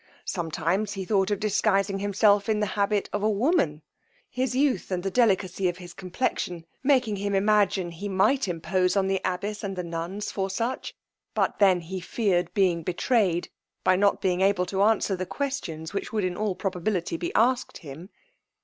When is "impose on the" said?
8.47-9.21